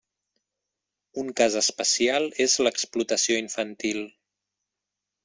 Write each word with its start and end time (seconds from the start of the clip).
Un 1.23 1.27
cas 1.41 1.57
especial 1.61 2.25
és 2.45 2.55
l'Explotació 2.69 3.37
infantil. 3.43 4.01